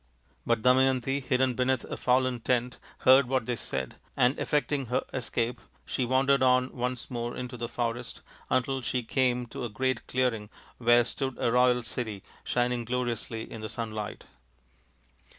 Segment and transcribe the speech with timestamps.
[0.47, 5.61] But Damayanti, hidden beneath a fallen tent, heard what they said, and effecting her escape
[5.85, 10.49] she wandered on once more into the forest, until she came to a great clearing
[10.79, 14.25] where stood a royal city shining gloriously in the sunlight.